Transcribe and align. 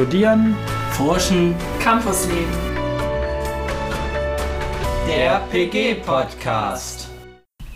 Studieren, 0.00 0.56
Forschen, 0.92 1.54
Campusleben. 1.78 2.46
Der 5.06 5.42
PG-Podcast. 5.52 7.06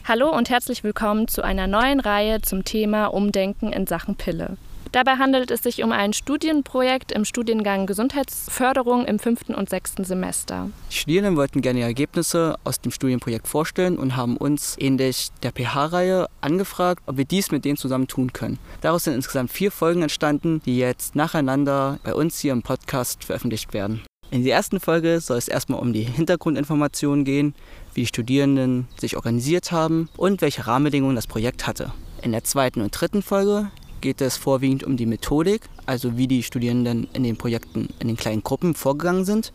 Hallo 0.09 0.31
und 0.31 0.49
herzlich 0.49 0.83
willkommen 0.83 1.29
zu 1.29 1.43
einer 1.43 1.67
neuen 1.67 2.01
Reihe 2.01 2.41
zum 2.41 2.65
Thema 2.65 3.09
Umdenken 3.09 3.75
in 3.75 3.87
Sachen 3.87 4.17
Pille. 4.17 4.57
Dabei 4.95 5.17
handelt 5.17 5.51
es 5.51 5.65
sich 5.65 5.83
um 5.83 5.91
ein 5.91 6.13
Studienprojekt 6.13 7.11
im 7.11 7.25
Studiengang 7.25 7.87
Gesundheitsförderung 7.87 9.07
im 9.07 9.19
fünften 9.19 9.53
und 9.53 9.69
sechsten 9.69 10.05
Semester. 10.05 10.71
Die 10.89 10.95
Studierenden 10.95 11.37
wollten 11.37 11.63
gerne 11.63 11.81
ihre 11.81 11.89
Ergebnisse 11.89 12.55
aus 12.63 12.81
dem 12.81 12.93
Studienprojekt 12.93 13.49
vorstellen 13.49 13.99
und 13.99 14.15
haben 14.15 14.37
uns 14.37 14.77
ähnlich 14.79 15.31
der 15.43 15.51
PH-Reihe 15.51 16.29
angefragt, 16.41 17.03
ob 17.07 17.17
wir 17.17 17.25
dies 17.25 17.51
mit 17.51 17.65
denen 17.65 17.77
zusammen 17.77 18.07
tun 18.07 18.33
können. 18.33 18.61
Daraus 18.83 19.03
sind 19.03 19.15
insgesamt 19.15 19.51
vier 19.51 19.73
Folgen 19.73 20.03
entstanden, 20.03 20.63
die 20.65 20.79
jetzt 20.79 21.17
nacheinander 21.17 21.99
bei 22.05 22.15
uns 22.15 22.39
hier 22.39 22.53
im 22.53 22.63
Podcast 22.63 23.25
veröffentlicht 23.25 23.75
werden. 23.75 24.01
In 24.31 24.45
der 24.45 24.55
ersten 24.55 24.79
Folge 24.79 25.19
soll 25.19 25.39
es 25.39 25.49
erstmal 25.49 25.81
um 25.81 25.93
die 25.93 26.03
Hintergrundinformationen 26.03 27.25
gehen, 27.25 27.57
wie 27.95 28.03
die 28.03 28.07
Studierenden 28.07 28.87
sich 28.97 29.17
organisiert 29.17 29.73
haben 29.73 30.09
und 30.17 30.41
welche 30.41 30.69
Rahmenbedingungen 30.69 31.17
das 31.17 31.27
Projekt 31.27 31.67
hatte. 31.67 31.93
In 32.23 32.31
der 32.31 32.45
zweiten 32.45 32.81
und 32.81 32.93
dritten 32.93 33.23
Folge 33.23 33.73
geht 34.05 34.21
es 34.21 34.37
vorwiegend 34.37 34.85
um 34.85 34.99
die 34.99 35.07
Methodik, 35.07 35.63
also 35.87 36.19
wie 36.19 36.29
die 36.29 36.43
Studierenden 36.43 37.09
in 37.15 37.23
den 37.23 37.39
Projekten 37.39 37.89
in 38.01 38.09
den 38.09 38.19
kleinen 38.19 38.45
Gruppen 38.45 38.75
vorgegangen 38.75 39.25
sind. 39.25 39.51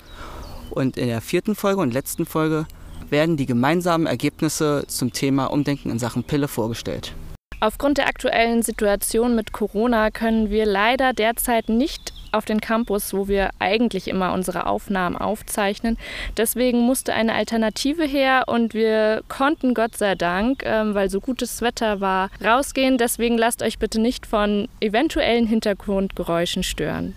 Und 0.72 0.98
in 0.98 1.08
der 1.08 1.22
vierten 1.22 1.54
Folge 1.54 1.82
und 1.82 1.94
letzten 1.94 2.26
Folge 2.26 2.66
werden 3.12 3.38
die 3.38 3.46
gemeinsamen 3.46 4.08
Ergebnisse 4.08 4.86
zum 4.88 5.14
Thema 5.14 5.46
Umdenken 5.46 5.92
in 5.92 6.00
Sachen 6.00 6.24
Pille 6.24 6.48
vorgestellt. 6.48 7.14
Aufgrund 7.60 8.00
der 8.00 8.08
aktuellen 8.08 8.64
Situation 8.64 9.36
mit 9.36 9.52
Corona 9.52 10.10
können 10.10 10.50
wir 10.50 10.66
leider 10.66 11.14
derzeit 11.14 11.70
nicht 11.70 12.14
auf 12.32 12.46
den 12.46 12.62
Campus, 12.62 13.14
wo 13.14 13.28
wir 13.28 13.50
eigentlich 13.60 14.08
immer 14.08 14.34
unsere 14.34 14.66
Aufnahmen 14.66 15.16
aufzeichnen. 15.16 15.98
Deswegen 16.38 16.80
musste 16.80 17.14
eine 17.14 17.34
Alternative 17.34 18.04
her 18.04 18.44
und 18.48 18.74
wir 18.74 19.24
konnten 19.28 19.74
Gott 19.74 19.98
sei 19.98 20.16
Dank, 20.16 20.64
ähm, 20.66 20.94
weil 20.94 21.10
so 21.10 21.20
gutes 21.20 21.62
Wetter 21.62 22.02
war, 22.02 22.30
rausgehen. 22.44 22.98
Deswegen 22.98 23.38
lasst 23.38 23.62
euch 23.62 23.80
bitte 23.80 24.00
nicht 24.00 24.26
von 24.26 24.68
eventuellen 24.82 25.48
Hintergrundgeräuschen 25.48 26.64
stören. 26.64 27.16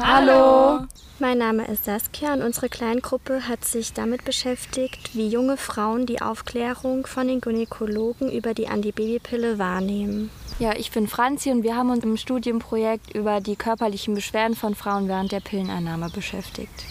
Hallo! 0.00 0.86
Mein 1.18 1.36
Name 1.36 1.66
ist 1.66 1.84
Saskia 1.84 2.32
und 2.32 2.40
unsere 2.40 2.70
Kleingruppe 2.70 3.46
hat 3.46 3.62
sich 3.64 3.92
damit 3.92 4.24
beschäftigt, 4.24 5.14
wie 5.14 5.28
junge 5.28 5.58
Frauen 5.58 6.06
die 6.06 6.22
Aufklärung 6.22 7.06
von 7.06 7.28
den 7.28 7.42
Gynäkologen 7.42 8.32
über 8.32 8.54
die 8.54 8.68
Antibabypille 8.68 9.58
wahrnehmen. 9.58 10.30
Ja, 10.58 10.74
ich 10.74 10.90
bin 10.92 11.08
Franzi 11.08 11.50
und 11.50 11.62
wir 11.62 11.76
haben 11.76 11.90
uns 11.90 12.04
im 12.04 12.16
Studienprojekt 12.16 13.14
über 13.14 13.42
die 13.42 13.54
körperlichen 13.54 14.14
Beschwerden 14.14 14.56
von 14.56 14.74
Frauen 14.74 15.08
während 15.08 15.30
der 15.30 15.40
Pilleneinnahme 15.40 16.08
beschäftigt. 16.08 16.84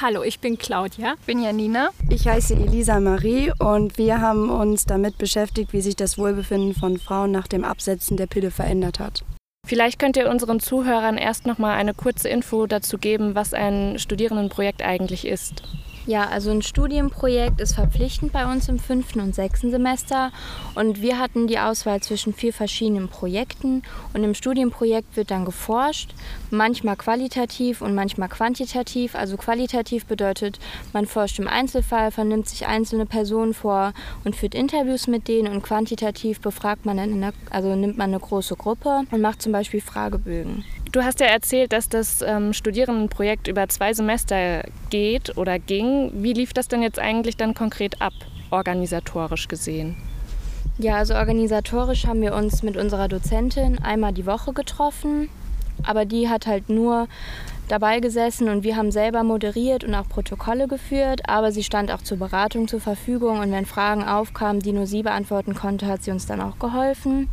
Hallo, 0.00 0.22
ich 0.22 0.40
bin 0.40 0.56
Claudia. 0.56 1.16
Ich 1.20 1.26
bin 1.26 1.42
Janina. 1.42 1.90
Ich 2.08 2.26
heiße 2.26 2.54
Elisa 2.54 2.98
Marie 2.98 3.52
und 3.58 3.98
wir 3.98 4.22
haben 4.22 4.48
uns 4.48 4.86
damit 4.86 5.18
beschäftigt, 5.18 5.74
wie 5.74 5.82
sich 5.82 5.96
das 5.96 6.16
Wohlbefinden 6.16 6.74
von 6.74 6.98
Frauen 6.98 7.30
nach 7.30 7.46
dem 7.46 7.62
Absetzen 7.62 8.16
der 8.16 8.26
Pille 8.26 8.50
verändert 8.50 8.98
hat. 8.98 9.22
Vielleicht 9.70 10.00
könnt 10.00 10.16
ihr 10.16 10.28
unseren 10.28 10.58
Zuhörern 10.58 11.16
erst 11.16 11.46
noch 11.46 11.58
mal 11.58 11.76
eine 11.76 11.94
kurze 11.94 12.28
Info 12.28 12.66
dazu 12.66 12.98
geben, 12.98 13.36
was 13.36 13.54
ein 13.54 14.00
Studierendenprojekt 14.00 14.82
eigentlich 14.82 15.24
ist. 15.24 15.62
Ja, 16.10 16.26
also 16.26 16.50
ein 16.50 16.60
Studienprojekt 16.60 17.60
ist 17.60 17.76
verpflichtend 17.76 18.32
bei 18.32 18.44
uns 18.44 18.68
im 18.68 18.80
fünften 18.80 19.20
und 19.20 19.32
sechsten 19.32 19.70
Semester 19.70 20.32
und 20.74 21.02
wir 21.02 21.20
hatten 21.20 21.46
die 21.46 21.60
Auswahl 21.60 22.00
zwischen 22.00 22.34
vier 22.34 22.52
verschiedenen 22.52 23.06
Projekten 23.06 23.84
und 24.12 24.24
im 24.24 24.34
Studienprojekt 24.34 25.16
wird 25.16 25.30
dann 25.30 25.44
geforscht, 25.44 26.12
manchmal 26.50 26.96
qualitativ 26.96 27.80
und 27.80 27.94
manchmal 27.94 28.28
quantitativ. 28.28 29.14
Also 29.14 29.36
qualitativ 29.36 30.04
bedeutet, 30.04 30.58
man 30.92 31.06
forscht 31.06 31.38
im 31.38 31.46
Einzelfall, 31.46 32.10
vernimmt 32.10 32.48
sich 32.48 32.66
einzelne 32.66 33.06
Personen 33.06 33.54
vor 33.54 33.92
und 34.24 34.34
führt 34.34 34.56
Interviews 34.56 35.06
mit 35.06 35.28
denen 35.28 35.52
und 35.52 35.62
quantitativ 35.62 36.40
befragt 36.40 36.86
man 36.86 36.96
dann, 36.96 37.32
also 37.50 37.76
nimmt 37.76 37.98
man 37.98 38.10
eine 38.10 38.18
große 38.18 38.56
Gruppe 38.56 39.02
und 39.12 39.20
macht 39.20 39.42
zum 39.42 39.52
Beispiel 39.52 39.80
Fragebögen. 39.80 40.64
Du 40.92 41.04
hast 41.04 41.20
ja 41.20 41.26
erzählt, 41.26 41.72
dass 41.72 41.88
das 41.88 42.20
ähm, 42.20 42.52
Studierendenprojekt 42.52 43.46
über 43.46 43.68
zwei 43.68 43.94
Semester 43.94 44.64
geht 44.90 45.36
oder 45.36 45.60
ging. 45.60 46.10
Wie 46.14 46.32
lief 46.32 46.52
das 46.52 46.66
denn 46.66 46.82
jetzt 46.82 46.98
eigentlich 46.98 47.36
dann 47.36 47.54
konkret 47.54 48.02
ab, 48.02 48.12
organisatorisch 48.50 49.46
gesehen? 49.46 49.96
Ja, 50.78 50.96
also 50.96 51.14
organisatorisch 51.14 52.06
haben 52.06 52.20
wir 52.22 52.34
uns 52.34 52.64
mit 52.64 52.76
unserer 52.76 53.06
Dozentin 53.06 53.78
einmal 53.78 54.12
die 54.12 54.26
Woche 54.26 54.52
getroffen, 54.52 55.28
aber 55.84 56.06
die 56.06 56.28
hat 56.28 56.48
halt 56.48 56.68
nur 56.68 57.06
dabei 57.68 58.00
gesessen 58.00 58.48
und 58.48 58.64
wir 58.64 58.74
haben 58.74 58.90
selber 58.90 59.22
moderiert 59.22 59.84
und 59.84 59.94
auch 59.94 60.08
Protokolle 60.08 60.66
geführt, 60.66 61.28
aber 61.28 61.52
sie 61.52 61.62
stand 61.62 61.92
auch 61.92 62.02
zur 62.02 62.18
Beratung 62.18 62.66
zur 62.66 62.80
Verfügung 62.80 63.38
und 63.38 63.52
wenn 63.52 63.64
Fragen 63.64 64.02
aufkamen, 64.02 64.60
die 64.60 64.72
nur 64.72 64.88
sie 64.88 65.04
beantworten 65.04 65.54
konnte, 65.54 65.86
hat 65.86 66.02
sie 66.02 66.10
uns 66.10 66.26
dann 66.26 66.40
auch 66.40 66.58
geholfen. 66.58 67.28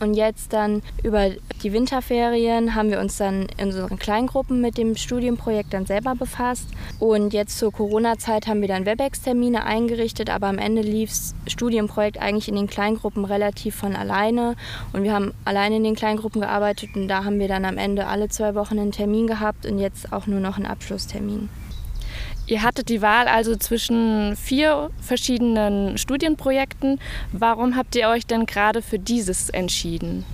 Und 0.00 0.14
jetzt 0.14 0.52
dann 0.52 0.82
über 1.02 1.30
die 1.62 1.72
Winterferien 1.72 2.74
haben 2.74 2.90
wir 2.90 3.00
uns 3.00 3.16
dann 3.16 3.46
in 3.56 3.68
unseren 3.68 3.98
Kleingruppen 3.98 4.60
mit 4.60 4.76
dem 4.76 4.96
Studienprojekt 4.96 5.72
dann 5.72 5.86
selber 5.86 6.14
befasst. 6.14 6.68
Und 6.98 7.32
jetzt 7.32 7.58
zur 7.58 7.72
Corona-Zeit 7.72 8.46
haben 8.46 8.60
wir 8.60 8.68
dann 8.68 8.86
Webex-Termine 8.86 9.64
eingerichtet, 9.64 10.30
aber 10.30 10.48
am 10.48 10.58
Ende 10.58 10.82
lief 10.82 11.10
das 11.10 11.34
Studienprojekt 11.46 12.18
eigentlich 12.18 12.48
in 12.48 12.56
den 12.56 12.66
Kleingruppen 12.66 13.24
relativ 13.24 13.76
von 13.76 13.96
alleine. 13.96 14.56
Und 14.92 15.04
wir 15.04 15.14
haben 15.14 15.32
alleine 15.44 15.76
in 15.76 15.84
den 15.84 15.94
Kleingruppen 15.94 16.40
gearbeitet 16.40 16.90
und 16.94 17.08
da 17.08 17.24
haben 17.24 17.38
wir 17.38 17.48
dann 17.48 17.64
am 17.64 17.78
Ende 17.78 18.06
alle 18.06 18.28
zwei 18.28 18.54
Wochen 18.54 18.78
einen 18.78 18.92
Termin 18.92 19.26
gehabt 19.26 19.66
und 19.66 19.78
jetzt 19.78 20.12
auch 20.12 20.26
nur 20.26 20.40
noch 20.40 20.56
einen 20.56 20.66
Abschlusstermin. 20.66 21.48
Ihr 22.46 22.62
hattet 22.62 22.90
die 22.90 23.00
Wahl 23.00 23.26
also 23.26 23.56
zwischen 23.56 24.36
vier 24.36 24.90
verschiedenen 25.00 25.96
Studienprojekten. 25.96 27.00
Warum 27.32 27.76
habt 27.76 27.96
ihr 27.96 28.08
euch 28.08 28.26
denn 28.26 28.44
gerade 28.46 28.82
für 28.82 28.98
dieses 28.98 29.48
entschieden? 29.48 30.24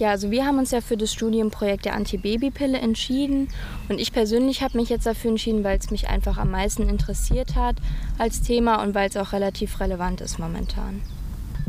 Ja, 0.00 0.10
also 0.10 0.32
wir 0.32 0.44
haben 0.44 0.58
uns 0.58 0.72
ja 0.72 0.80
für 0.80 0.96
das 0.96 1.12
Studienprojekt 1.12 1.84
der 1.84 1.94
Antibabypille 1.94 2.78
entschieden 2.78 3.48
und 3.88 4.00
ich 4.00 4.12
persönlich 4.12 4.60
habe 4.62 4.76
mich 4.76 4.88
jetzt 4.88 5.06
dafür 5.06 5.30
entschieden, 5.30 5.62
weil 5.62 5.78
es 5.78 5.92
mich 5.92 6.08
einfach 6.08 6.36
am 6.36 6.50
meisten 6.50 6.88
interessiert 6.88 7.54
hat 7.54 7.76
als 8.18 8.42
Thema 8.42 8.82
und 8.82 8.96
weil 8.96 9.08
es 9.08 9.16
auch 9.16 9.32
relativ 9.32 9.78
relevant 9.78 10.20
ist 10.20 10.40
momentan. 10.40 11.00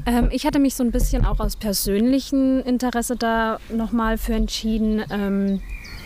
Ähm, 0.08 0.30
ich 0.32 0.48
hatte 0.48 0.58
mich 0.58 0.74
so 0.74 0.84
ein 0.84 0.92
bisschen 0.92 1.24
auch 1.24 1.40
aus 1.40 1.56
persönlichem 1.56 2.62
Interesse 2.62 3.16
da 3.16 3.60
nochmal 3.70 4.18
für 4.18 4.34
entschieden. 4.34 5.04
Ähm, 5.12 5.62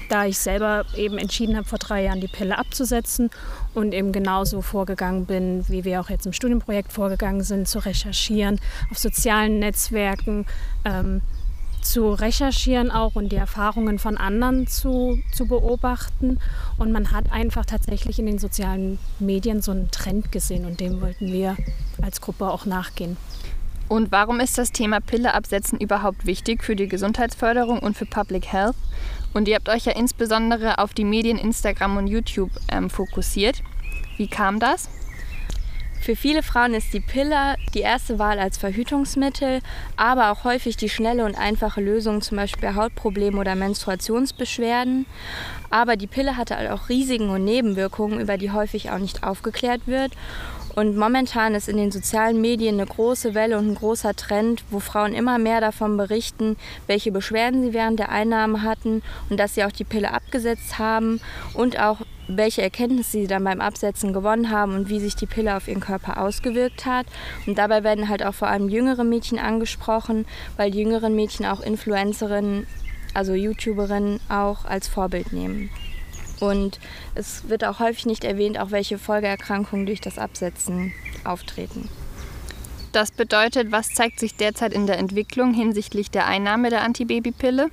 da 0.10 0.26
ich 0.26 0.38
selber 0.38 0.86
eben 0.96 1.18
entschieden 1.18 1.56
habe, 1.56 1.68
vor 1.68 1.80
drei 1.80 2.04
Jahren 2.04 2.20
die 2.20 2.28
Pille 2.28 2.58
abzusetzen 2.58 3.30
und 3.74 3.94
eben 3.94 4.12
genauso 4.12 4.62
vorgegangen 4.62 5.26
bin, 5.26 5.64
wie 5.70 5.86
wir 5.86 6.02
auch 6.02 6.10
jetzt 6.10 6.26
im 6.26 6.34
Studienprojekt 6.34 6.92
vorgegangen 6.92 7.44
sind, 7.44 7.68
zu 7.68 7.80
recherchieren, 7.80 8.60
auf 8.92 8.98
sozialen 8.98 9.60
Netzwerken 9.60 10.46
ähm, 10.84 11.22
zu 11.82 12.12
recherchieren 12.12 12.92
auch 12.92 13.16
und 13.16 13.32
die 13.32 13.38
Erfahrungen 13.38 14.00
von 14.00 14.18
anderen 14.18 14.68
zu, 14.68 15.20
zu 15.34 15.48
beobachten. 15.48 16.40
Und 16.78 16.92
man 16.92 17.12
hat 17.12 17.32
einfach 17.32 17.66
tatsächlich 17.66 18.20
in 18.20 18.26
den 18.26 18.40
sozialen 18.40 19.00
Medien 19.20 19.62
so 19.62 19.72
einen 19.72 19.90
Trend 19.92 20.32
gesehen 20.32 20.66
und 20.66 20.80
dem 20.80 21.02
wollten 21.02 21.32
wir 21.32 21.56
als 22.02 22.22
Gruppe 22.22 22.50
auch 22.50 22.66
nachgehen. 22.66 23.18
Und 23.90 24.12
warum 24.12 24.40
ist 24.40 24.60
das 24.60 24.72
Thema 24.72 25.02
Pille 25.02 25.34
absetzen 25.34 25.80
überhaupt 25.80 26.28
wichtig 26.28 26.64
für 26.64 26.76
die 26.76 26.88
Gesundheitsförderung 26.88 27.80
und 27.80 27.98
für 27.98 28.06
Public 28.06 28.46
Health? 28.46 28.76
Und 29.34 29.48
ihr 29.48 29.56
habt 29.56 29.68
euch 29.68 29.86
ja 29.86 29.94
insbesondere 29.94 30.78
auf 30.78 30.94
die 30.94 31.04
Medien 31.04 31.40
Instagram 31.40 31.98
und 31.98 32.08
YouTube 32.08 32.52
ähm, 32.72 32.92
fokussiert. 32.92 33.64
Wie 34.18 34.28
kam 34.28 34.60
das? 34.60 34.90
Für 36.02 36.16
viele 36.16 36.44
Frauen 36.44 36.76
ist 36.76 36.94
die 36.94 37.02
Pille 37.02 37.56
die 37.74 37.82
erste 37.82 38.20
Wahl 38.20 38.40
als 38.40 38.58
Verhütungsmittel, 38.58 39.60
aber 39.98 40.32
auch 40.32 40.44
häufig 40.44 40.78
die 40.78 40.88
schnelle 40.88 41.26
und 41.26 41.36
einfache 41.36 41.82
Lösung, 41.82 42.22
zum 42.22 42.38
Beispiel 42.38 42.70
bei 42.70 42.76
Hautproblemen 42.76 43.40
oder 43.40 43.56
Menstruationsbeschwerden. 43.56 45.08
Aber 45.70 45.98
die 45.98 46.08
Pille 46.08 46.38
hatte 46.38 46.74
auch 46.74 46.90
Risiken 46.90 47.30
und 47.30 47.44
Nebenwirkungen, 47.44 48.20
über 48.20 48.38
die 48.38 48.52
häufig 48.52 48.92
auch 48.92 48.98
nicht 49.00 49.24
aufgeklärt 49.24 49.82
wird. 49.88 50.14
Und 50.80 50.96
momentan 50.96 51.56
ist 51.56 51.68
in 51.68 51.76
den 51.76 51.92
sozialen 51.92 52.40
Medien 52.40 52.76
eine 52.76 52.86
große 52.86 53.34
Welle 53.34 53.58
und 53.58 53.68
ein 53.68 53.76
großer 53.76 54.16
Trend, 54.16 54.64
wo 54.70 54.80
Frauen 54.80 55.14
immer 55.14 55.38
mehr 55.38 55.60
davon 55.60 55.98
berichten, 55.98 56.56
welche 56.88 57.12
Beschwerden 57.12 57.64
sie 57.64 57.74
während 57.74 58.00
der 58.00 58.08
Einnahme 58.08 58.62
hatten 58.62 59.04
und 59.30 59.38
dass 59.42 59.56
sie 59.56 59.66
auch 59.66 59.74
die 59.74 59.84
Pille 59.84 60.14
abgesetzt 60.14 60.80
haben 60.80 61.20
und 61.54 61.78
auch 61.82 61.98
welche 62.30 62.62
Erkenntnisse 62.62 63.12
sie 63.12 63.28
dann 63.28 63.44
beim 63.44 63.60
Absetzen 63.60 64.14
gewonnen 64.14 64.52
haben 64.52 64.74
und 64.74 64.88
wie 64.88 65.02
sich 65.02 65.18
die 65.18 65.26
Pille 65.26 65.58
auf 65.58 65.68
ihren 65.68 65.82
Körper 65.82 66.18
ausgewirkt 66.18 66.86
hat. 66.86 67.08
Und 67.46 67.58
dabei 67.58 67.84
werden 67.84 68.08
halt 68.08 68.26
auch 68.26 68.34
vor 68.34 68.48
allem 68.48 68.70
jüngere 68.70 69.04
Mädchen 69.04 69.38
angesprochen, 69.38 70.26
weil 70.56 70.72
die 70.72 70.80
jüngeren 70.80 71.14
Mädchen 71.14 71.46
auch 71.46 71.60
Influencerinnen, 71.60 72.68
also 73.14 73.34
YouTuberinnen 73.34 74.22
auch 74.30 74.64
als 74.64 74.88
Vorbild 74.88 75.34
nehmen. 75.34 75.72
Und 76.40 76.80
es 77.16 77.50
wird 77.50 77.64
auch 77.64 77.80
häufig 77.80 78.06
nicht 78.06 78.24
erwähnt, 78.24 78.60
auch 78.60 78.72
welche 78.72 78.98
Folgeerkrankungen 78.98 79.86
durch 79.86 80.02
das 80.02 80.18
Absetzen 80.18 80.94
auftreten. 81.24 81.90
Das 82.92 83.12
bedeutet, 83.12 83.72
was 83.72 83.94
zeigt 83.94 84.20
sich 84.20 84.36
derzeit 84.36 84.74
in 84.74 84.88
der 84.88 84.98
Entwicklung 84.98 85.54
hinsichtlich 85.54 86.10
der 86.10 86.26
Einnahme 86.26 86.70
der 86.70 86.82
Antibabypille? 86.82 87.70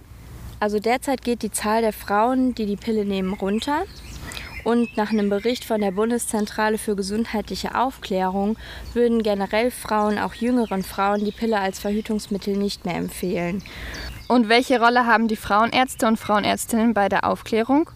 Also 0.61 0.79
derzeit 0.79 1.23
geht 1.23 1.43
die 1.43 1.51
Zahl 1.51 1.83
der 1.83 1.93
Frauen, 1.93 2.55
die 2.55 2.67
die 2.67 2.77
Pille 2.77 3.05
nehmen, 3.05 3.35
runter. 3.35 3.85
Und 4.65 4.97
nach 4.97 5.11
einem 5.11 5.31
Bericht 5.31 5.65
von 5.65 5.81
der 5.81 5.93
Bundeszentrale 5.93 6.77
für 6.77 6.97
gesundheitliche 6.97 7.77
Aufklärung 7.77 8.57
würden 8.95 9.23
generell 9.23 9.71
Frauen, 9.71 10.19
auch 10.19 10.35
jüngeren 10.35 10.83
Frauen, 10.83 11.25
die 11.25 11.31
Pille 11.31 11.61
als 11.61 11.79
Verhütungsmittel 11.79 12.57
nicht 12.57 12.85
mehr 12.85 12.97
empfehlen. 12.97 13.63
Und 14.29 14.49
welche 14.49 14.81
Rolle 14.81 15.07
haben 15.07 15.29
die 15.29 15.37
Frauenärzte 15.37 16.09
und 16.09 16.19
Frauenärztinnen 16.19 16.95
bei 16.95 17.09
der 17.09 17.25
Aufklärung? 17.25 17.89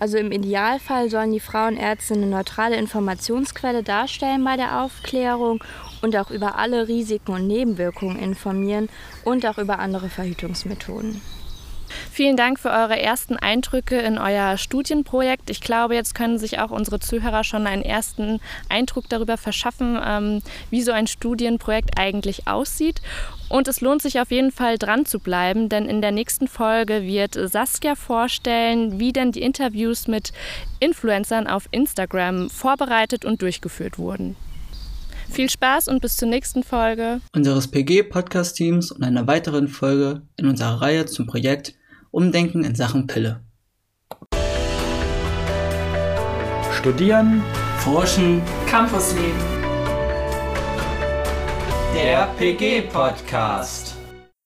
Also 0.00 0.16
im 0.16 0.30
Idealfall 0.30 1.10
sollen 1.10 1.32
die 1.32 1.40
Frauenärzte 1.40 2.14
eine 2.14 2.26
neutrale 2.26 2.76
Informationsquelle 2.76 3.82
darstellen 3.82 4.44
bei 4.44 4.56
der 4.56 4.82
Aufklärung 4.82 5.62
und 6.02 6.16
auch 6.16 6.30
über 6.30 6.56
alle 6.56 6.86
Risiken 6.86 7.32
und 7.32 7.46
Nebenwirkungen 7.46 8.18
informieren 8.18 8.88
und 9.24 9.44
auch 9.44 9.58
über 9.58 9.80
andere 9.80 10.08
Verhütungsmethoden. 10.08 11.20
Vielen 12.12 12.36
Dank 12.36 12.58
für 12.58 12.70
eure 12.70 13.00
ersten 13.00 13.36
Eindrücke 13.36 13.98
in 13.98 14.18
euer 14.18 14.56
Studienprojekt. 14.56 15.50
Ich 15.50 15.60
glaube, 15.60 15.94
jetzt 15.94 16.14
können 16.14 16.38
sich 16.38 16.58
auch 16.58 16.70
unsere 16.70 17.00
Zuhörer 17.00 17.44
schon 17.44 17.66
einen 17.66 17.82
ersten 17.82 18.40
Eindruck 18.68 19.08
darüber 19.08 19.36
verschaffen, 19.36 19.98
ähm, 20.04 20.42
wie 20.70 20.82
so 20.82 20.92
ein 20.92 21.06
Studienprojekt 21.06 21.98
eigentlich 21.98 22.48
aussieht. 22.48 23.00
Und 23.48 23.66
es 23.68 23.80
lohnt 23.80 24.02
sich 24.02 24.20
auf 24.20 24.30
jeden 24.30 24.52
Fall 24.52 24.78
dran 24.78 25.06
zu 25.06 25.20
bleiben, 25.20 25.68
denn 25.68 25.86
in 25.86 26.02
der 26.02 26.12
nächsten 26.12 26.48
Folge 26.48 27.02
wird 27.02 27.34
Saskia 27.34 27.94
vorstellen, 27.94 29.00
wie 29.00 29.12
denn 29.12 29.32
die 29.32 29.42
Interviews 29.42 30.06
mit 30.06 30.32
Influencern 30.80 31.46
auf 31.46 31.68
Instagram 31.70 32.50
vorbereitet 32.50 33.24
und 33.24 33.40
durchgeführt 33.40 33.98
wurden. 33.98 34.36
Viel 35.30 35.50
Spaß 35.50 35.88
und 35.88 36.00
bis 36.00 36.16
zur 36.16 36.28
nächsten 36.28 36.62
Folge 36.62 37.20
unseres 37.34 37.68
PG-Podcast-Teams 37.68 38.90
und 38.92 39.02
einer 39.02 39.26
weiteren 39.26 39.68
Folge 39.68 40.22
in 40.36 40.46
unserer 40.46 40.80
Reihe 40.80 41.06
zum 41.06 41.26
Projekt 41.26 41.74
Umdenken 42.10 42.64
in 42.64 42.74
Sachen 42.74 43.06
Pille. 43.06 43.40
Studieren, 46.72 47.42
Forschen, 47.78 48.40
Campusleben. 48.66 49.58
Der 51.94 52.28
PG-Podcast. 52.38 53.87